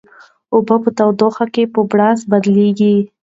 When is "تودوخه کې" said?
0.97-1.63